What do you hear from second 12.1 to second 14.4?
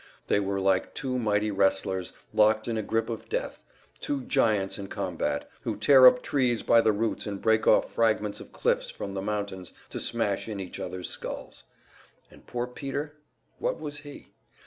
And poor Peter what was he?